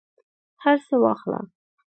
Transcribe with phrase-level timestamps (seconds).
[0.63, 1.39] هرڅه واخله